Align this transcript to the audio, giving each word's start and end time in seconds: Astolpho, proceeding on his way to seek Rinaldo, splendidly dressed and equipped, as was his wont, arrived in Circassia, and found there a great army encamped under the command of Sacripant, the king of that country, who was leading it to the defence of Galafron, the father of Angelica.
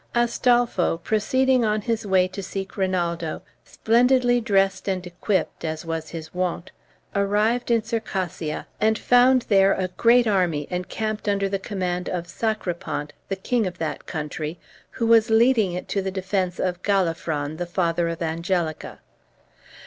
Astolpho, 0.15 0.97
proceeding 1.03 1.63
on 1.63 1.81
his 1.81 2.07
way 2.07 2.27
to 2.29 2.41
seek 2.41 2.75
Rinaldo, 2.75 3.43
splendidly 3.63 4.41
dressed 4.41 4.87
and 4.87 5.05
equipped, 5.05 5.63
as 5.63 5.85
was 5.85 6.09
his 6.09 6.33
wont, 6.33 6.71
arrived 7.13 7.69
in 7.69 7.83
Circassia, 7.83 8.65
and 8.79 8.97
found 8.97 9.43
there 9.43 9.73
a 9.75 9.89
great 9.89 10.25
army 10.25 10.67
encamped 10.71 11.29
under 11.29 11.47
the 11.47 11.59
command 11.59 12.09
of 12.09 12.25
Sacripant, 12.27 13.13
the 13.29 13.35
king 13.35 13.67
of 13.67 13.77
that 13.77 14.07
country, 14.07 14.57
who 14.89 15.05
was 15.05 15.29
leading 15.29 15.73
it 15.73 15.87
to 15.89 16.01
the 16.01 16.09
defence 16.09 16.57
of 16.59 16.81
Galafron, 16.81 17.57
the 17.57 17.67
father 17.67 18.09
of 18.09 18.23
Angelica. 18.23 19.01